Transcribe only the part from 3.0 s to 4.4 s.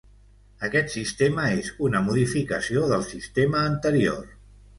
sistema anterior.